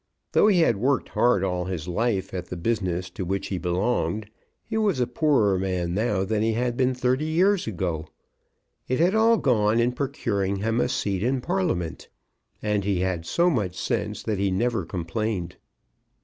[0.31, 4.31] Though he had worked hard all his life at the business to which he belonged,
[4.65, 8.07] he was a poorer man now than he had been thirty years ago.
[8.87, 12.09] It had all gone in procuring him a seat in Parliament.
[12.63, 15.57] And he had so much sense that he never complained.